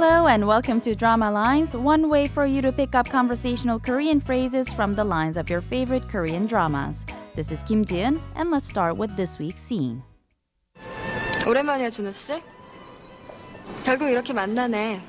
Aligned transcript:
Hello 0.00 0.26
and 0.26 0.46
welcome 0.46 0.80
to 0.82 0.94
Drama 0.94 1.30
Lines, 1.30 1.76
one 1.76 2.08
way 2.08 2.28
for 2.28 2.46
you 2.46 2.62
to 2.62 2.72
pick 2.72 2.94
up 2.94 3.08
conversational 3.08 3.78
Korean 3.78 4.20
phrases 4.20 4.72
from 4.72 4.92
the 4.92 5.04
lines 5.04 5.36
of 5.36 5.50
your 5.50 5.60
favorite 5.60 6.02
Korean 6.08 6.46
dramas. 6.46 7.04
This 7.34 7.50
is 7.52 7.62
Kim 7.62 7.84
Jiun, 7.84 8.20
and 8.34 8.50
let's 8.50 8.66
start 8.66 8.96
with 8.96 9.14
this 9.16 9.38
week's 9.38 9.60
scene. 9.60 10.02
오랜만이야, 11.46 11.90
준호 11.90 12.12
씨. 12.12 12.42
결국 13.84 14.08
이렇게 14.10 14.32
만나네. 14.32 15.00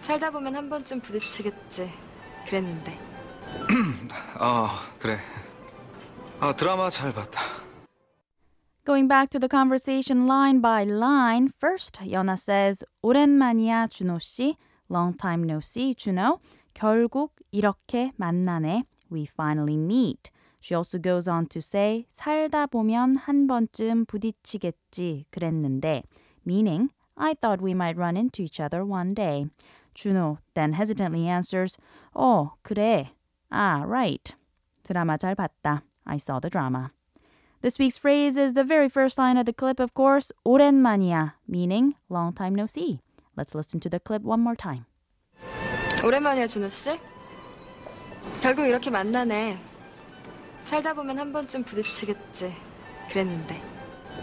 살다 0.00 0.30
보면 0.30 0.56
한 0.56 0.68
번쯤 0.68 1.00
부딪히겠지. 1.00 1.90
그랬는데. 2.46 2.98
어, 4.38 4.68
그래. 4.98 5.18
아, 6.40 6.52
드라마 6.52 6.90
잘 6.90 7.12
봤다. 7.12 7.40
Going 8.84 9.08
back 9.08 9.28
to 9.30 9.38
the 9.38 9.48
conversation 9.48 10.26
line 10.26 10.60
by 10.60 10.84
line, 10.84 11.48
first, 11.48 12.00
Yona 12.02 12.38
says, 12.38 12.82
오랜만이야, 13.04 13.88
준호 13.88 14.18
씨. 14.18 14.56
Long 14.88 15.16
time 15.16 15.44
no 15.44 15.60
see, 15.60 15.94
준호. 15.94 16.40
결국 16.74 17.32
이렇게 17.52 18.12
만나네. 18.16 18.84
We 19.10 19.26
finally 19.26 19.76
meet. 19.76 20.30
She 20.60 20.74
also 20.74 20.98
goes 20.98 21.28
on 21.28 21.46
to 21.48 21.60
say, 21.60 22.06
살다 22.10 22.66
보면 22.66 23.16
한 23.16 23.46
번쯤 23.46 24.06
부딪히겠지, 24.06 25.26
그랬는데. 25.30 26.02
Meaning, 26.44 26.90
I 27.16 27.34
thought 27.34 27.62
we 27.62 27.72
might 27.72 27.96
run 27.96 28.16
into 28.16 28.42
each 28.42 28.60
other 28.60 28.84
one 28.84 29.14
day. 29.14 29.46
준호 29.94 30.38
then 30.54 30.72
hesitantly 30.72 31.28
answers, 31.28 31.76
어, 32.14 32.52
그래. 32.62 33.10
Ah, 33.50 33.84
right. 33.86 34.34
드라마 34.82 35.16
잘 35.16 35.34
봤다. 35.34 35.82
I 36.04 36.16
saw 36.16 36.40
the 36.40 36.50
drama. 36.50 36.90
This 37.64 37.78
week's 37.78 37.98
phrase 37.98 38.36
is 38.36 38.54
the 38.54 38.64
very 38.64 38.88
first 38.88 39.18
line 39.18 39.36
of 39.36 39.44
the 39.44 39.52
clip, 39.52 39.80
of 39.80 39.92
course, 39.92 40.32
오랜만이야, 40.46 41.34
meaning 41.46 41.94
long 42.08 42.32
time 42.32 42.54
no 42.54 42.64
see. 42.64 43.00
Let's 43.36 43.54
listen 43.54 43.80
to 43.80 43.90
the 43.90 44.00
clip 44.00 44.22
one 44.22 44.40
more 44.40 44.56
time. 44.56 44.86
오랜만이야, 46.02 46.46
준호 46.46 46.68
씨. 46.70 46.98
결국 48.40 48.66
이렇게 48.66 48.90
만나네. 48.90 49.58
살다 50.62 50.94
보면 50.94 51.18
한 51.18 51.32
번쯤 51.32 51.64
부딪히겠지. 51.64 52.54
그랬는데. 53.10 53.62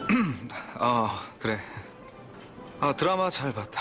어, 0.80 1.09
그래. 1.39 1.59
아, 2.80 2.94
드라마 2.94 3.30
잘 3.30 3.53
봤다. 3.53 3.80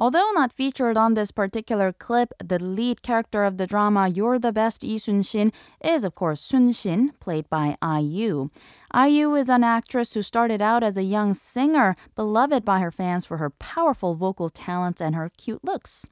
Although 0.00 0.30
not 0.30 0.52
featured 0.52 0.96
on 0.96 1.14
this 1.14 1.32
particular 1.32 1.92
clip, 1.92 2.32
the 2.38 2.62
lead 2.62 3.02
character 3.02 3.42
of 3.42 3.56
the 3.56 3.66
drama 3.66 4.06
You're 4.06 4.38
the 4.38 4.52
Best 4.52 4.84
Lee 4.84 4.96
Sun-shin 4.96 5.52
is 5.84 6.04
of 6.04 6.14
course 6.14 6.40
Sun-shin, 6.40 7.14
played 7.18 7.50
by 7.50 7.76
IU. 7.82 8.50
IU 8.94 9.34
is 9.34 9.48
an 9.48 9.64
actress 9.64 10.14
who 10.14 10.22
started 10.22 10.62
out 10.62 10.84
as 10.84 10.96
a 10.96 11.02
young 11.02 11.34
singer, 11.34 11.96
beloved 12.14 12.64
by 12.64 12.78
her 12.78 12.92
fans 12.92 13.26
for 13.26 13.38
her 13.38 13.50
powerful 13.50 14.14
vocal 14.14 14.48
talents 14.48 15.02
and 15.02 15.16
her 15.16 15.32
cute 15.36 15.64
looks. 15.64 16.06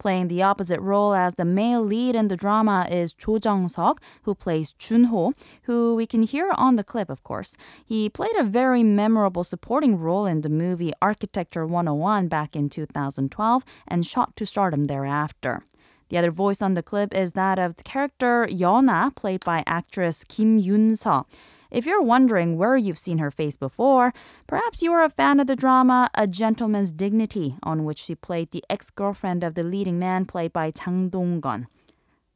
Playing 0.00 0.28
the 0.28 0.42
opposite 0.42 0.80
role 0.80 1.12
as 1.12 1.34
the 1.34 1.44
male 1.44 1.82
lead 1.82 2.16
in 2.16 2.28
the 2.28 2.36
drama 2.36 2.88
is 2.90 3.12
Cho 3.12 3.38
Jung-seok, 3.38 3.98
who 4.22 4.34
plays 4.34 4.72
Junho, 4.78 5.34
who 5.64 5.94
we 5.94 6.06
can 6.06 6.22
hear 6.22 6.50
on 6.56 6.76
the 6.76 6.82
clip, 6.82 7.10
of 7.10 7.22
course. 7.22 7.54
He 7.84 8.08
played 8.08 8.34
a 8.38 8.42
very 8.42 8.82
memorable 8.82 9.44
supporting 9.44 9.98
role 9.98 10.24
in 10.24 10.40
the 10.40 10.48
movie 10.48 10.94
Architecture 11.02 11.66
101 11.66 12.28
back 12.28 12.56
in 12.56 12.70
2012 12.70 13.62
and 13.86 14.06
shot 14.06 14.34
to 14.36 14.46
stardom 14.46 14.84
thereafter. 14.84 15.64
The 16.08 16.16
other 16.16 16.30
voice 16.30 16.62
on 16.62 16.72
the 16.72 16.82
clip 16.82 17.14
is 17.14 17.32
that 17.32 17.58
of 17.58 17.76
the 17.76 17.82
character 17.82 18.48
Yona, 18.50 19.14
played 19.14 19.44
by 19.44 19.62
actress 19.66 20.24
Kim 20.24 20.58
Yoon-seo. 20.58 21.26
If 21.71 21.85
you're 21.85 22.01
wondering 22.01 22.57
where 22.57 22.77
you've 22.77 22.99
seen 22.99 23.17
her 23.17 23.31
face 23.31 23.57
before, 23.57 24.13
perhaps 24.47 24.81
you 24.81 24.93
are 24.93 25.03
a 25.03 25.09
fan 25.09 25.39
of 25.39 25.47
the 25.47 25.55
drama 25.55 26.09
A 26.15 26.27
Gentleman's 26.27 26.93
Dignity, 26.93 27.57
on 27.63 27.83
which 27.83 27.99
she 27.99 28.15
played 28.15 28.51
the 28.51 28.63
ex-girlfriend 28.69 29.43
of 29.43 29.55
the 29.55 29.63
leading 29.63 29.99
man 29.99 30.25
played 30.25 30.53
by 30.53 30.71
Chang 30.71 31.09
Dong-gun. 31.09 31.67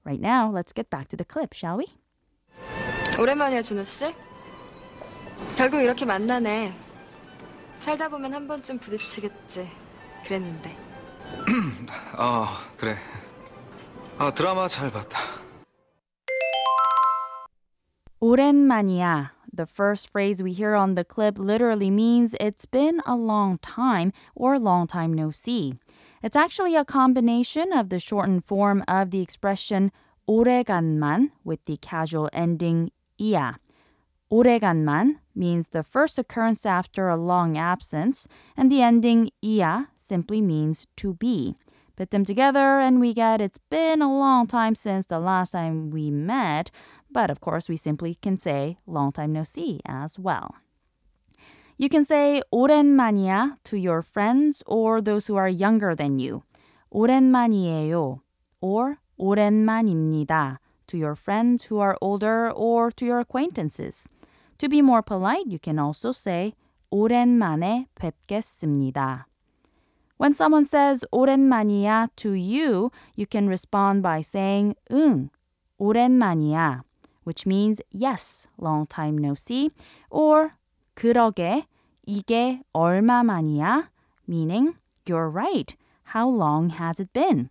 Right 0.04 0.20
now, 0.20 0.50
let's 0.50 0.74
get 0.74 0.90
back 0.90 1.08
to 1.10 1.16
the 1.16 1.26
clip, 1.26 1.54
shall 1.54 1.78
we? 1.78 1.86
오랜만이야, 3.20 3.62
준호 3.62 3.84
씨. 3.84 4.14
결국 5.56 5.82
이렇게 5.82 6.06
만나네. 6.06 6.74
살다 7.78 8.10
보면 8.10 8.34
한 8.34 8.48
번쯤 8.48 8.80
부딪히겠지. 8.80 9.68
그랬는데. 10.26 10.76
어, 12.18 12.46
그래. 12.78 12.96
아, 14.18 14.32
드라마 14.32 14.68
잘 14.68 14.92
봤다. 14.92 15.18
오랜만이야. 18.20 19.33
The 19.54 19.66
first 19.66 20.10
phrase 20.10 20.44
we 20.44 20.54
hear 20.54 20.76
on 20.76 20.96
the 20.96 21.04
clip 21.04 21.40
literally 21.40 21.90
means 21.90 22.36
it's 22.40 22.66
been 22.66 23.02
a 23.06 23.16
long 23.16 23.58
time 23.60 24.14
or 24.36 24.60
long 24.60 24.88
time 24.88 25.14
no 25.14 25.32
see. 25.32 25.76
It's 26.22 26.36
actually 26.36 26.76
a 26.76 26.86
combination 26.86 27.74
of 27.74 27.90
the 27.90 28.00
shortened 28.00 28.46
form 28.46 28.84
of 28.88 29.12
the 29.12 29.22
expression 29.22 29.92
오래간만 30.28 31.32
with 31.44 31.66
the 31.66 31.78
casual 31.78 32.30
ending 32.32 32.92
이야. 33.20 33.56
오래간만 34.32 35.18
means 35.34 35.70
the 35.70 35.82
first 35.82 36.20
occurrence 36.20 36.66
after 36.66 37.10
a 37.10 37.18
long 37.18 37.58
absence, 37.58 38.28
and 38.56 38.72
the 38.72 38.84
ending 38.84 39.32
이야 39.44 39.88
simply 39.98 40.42
means 40.42 40.86
to 40.98 41.16
be. 41.16 41.56
Put 41.96 42.12
them 42.12 42.24
together 42.24 42.80
and 42.80 43.02
we 43.02 43.14
get 43.14 43.42
it's 43.42 43.60
been 43.70 44.02
a 44.02 44.08
long 44.08 44.48
time 44.48 44.74
since 44.74 45.08
the 45.08 45.20
last 45.20 45.52
time 45.52 45.90
we 45.90 46.10
met, 46.10 46.72
but 47.14 47.30
of 47.30 47.42
course 47.42 47.68
we 47.70 47.76
simply 47.76 48.16
can 48.16 48.38
say 48.38 48.78
long 48.86 49.12
time 49.12 49.34
no 49.34 49.44
see 49.44 49.80
as 49.86 50.18
well. 50.20 50.56
You 51.78 51.88
can 51.88 52.04
say 52.04 52.42
오랜만이야 52.54 53.58
to 53.66 53.78
your 53.78 54.02
friends 54.02 54.64
or 54.66 55.02
those 55.02 55.28
who 55.28 55.38
are 55.38 55.48
younger 55.48 55.96
than 55.96 56.20
you. 56.20 56.44
오랜만이에요 56.92 58.20
or 58.62 58.98
오랜만입니다 59.18 60.58
to 60.88 60.98
your 60.98 61.16
friends 61.16 61.66
who 61.66 61.80
are 61.80 61.98
older 62.02 62.52
or 62.52 62.92
to 62.92 63.06
your 63.06 63.20
acquaintances. 63.20 64.10
To 64.58 64.68
be 64.68 64.82
more 64.82 65.02
polite, 65.02 65.48
you 65.48 65.60
can 65.60 65.80
also 65.80 66.12
say 66.12 66.54
오랜만에 66.92 67.88
뵙겠습니다. 67.96 69.26
When 70.18 70.34
someone 70.34 70.66
says 70.66 71.06
오랜만이야 71.14 72.10
to 72.18 72.34
you, 72.34 72.92
you 73.16 73.26
can 73.26 73.48
respond 73.48 74.02
by 74.02 74.20
saying 74.20 74.76
응, 74.92 75.30
오랜만이야, 75.80 76.82
which 77.24 77.46
means 77.46 77.82
yes, 77.92 78.48
long 78.58 78.88
time 78.88 79.18
no 79.18 79.36
see, 79.36 79.72
or 80.10 80.54
그러게, 80.96 81.66
이게 82.08 82.62
얼마만이야, 82.74 83.90
meaning 84.28 84.76
you're 85.06 85.30
right, 85.30 85.76
how 86.14 86.28
long 86.28 86.70
has 86.72 87.00
it 87.00 87.14
been? 87.14 87.50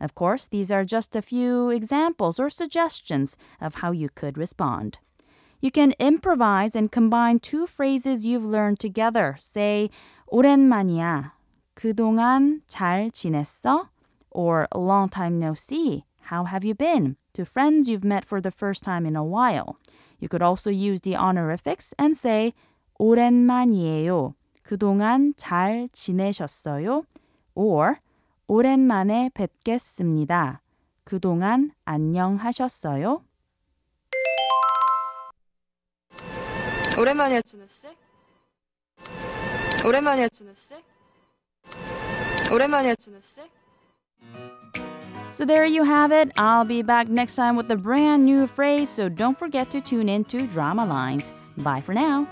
Of 0.00 0.14
course, 0.14 0.46
these 0.46 0.70
are 0.70 0.84
just 0.84 1.16
a 1.16 1.22
few 1.22 1.70
examples 1.70 2.38
or 2.38 2.50
suggestions 2.50 3.36
of 3.60 3.76
how 3.76 3.92
you 3.92 4.08
could 4.14 4.36
respond. 4.36 4.98
You 5.60 5.70
can 5.70 5.94
improvise 5.98 6.76
and 6.76 6.92
combine 6.92 7.38
two 7.40 7.66
phrases 7.66 8.24
you've 8.24 8.44
learned 8.44 8.78
together. 8.78 9.36
Say, 9.38 9.88
오랜만이야. 10.30 11.32
그동안 11.74 12.62
잘 12.68 13.10
지냈어? 13.10 13.88
Or 14.30 14.68
a 14.70 14.78
long 14.78 15.08
time 15.08 15.38
no 15.38 15.54
see. 15.54 16.04
How 16.29 16.45
have 16.45 16.63
you 16.63 16.75
been? 16.75 17.15
To 17.33 17.45
friends 17.45 17.89
you've 17.89 18.03
met 18.03 18.25
for 18.25 18.41
the 18.41 18.51
first 18.51 18.83
time 18.83 19.05
in 19.05 19.15
a 19.15 19.23
while. 19.23 19.77
You 20.19 20.27
could 20.29 20.41
also 20.41 20.69
use 20.69 21.01
the 21.01 21.15
honorifics 21.15 21.93
and 21.97 22.15
say, 22.15 22.53
오랜만이에요. 22.99 24.35
그동안 24.63 25.33
잘 25.37 25.89
지내셨어요? 25.91 27.03
Or, 27.55 27.95
오랜만에 28.47 29.29
뵙겠습니다. 29.33 30.61
그동안 31.03 31.71
안녕하셨어요? 31.85 33.23
오랜만이야, 36.97 37.41
준호 37.41 37.65
씨. 37.65 37.87
오랜만이야, 39.85 40.29
준호 40.29 40.53
씨. 40.53 40.75
오랜만이야, 42.53 42.95
준호 42.95 43.19
씨. 43.19 43.41
So 45.33 45.45
there 45.45 45.65
you 45.65 45.83
have 45.83 46.11
it. 46.11 46.31
I'll 46.37 46.65
be 46.65 46.81
back 46.81 47.07
next 47.07 47.35
time 47.35 47.55
with 47.55 47.71
a 47.71 47.75
brand 47.75 48.25
new 48.25 48.47
phrase, 48.47 48.89
so 48.89 49.09
don't 49.09 49.37
forget 49.37 49.71
to 49.71 49.81
tune 49.81 50.09
in 50.09 50.25
to 50.25 50.45
Drama 50.47 50.85
Lines. 50.85 51.31
Bye 51.57 51.81
for 51.81 51.93
now. 51.93 52.27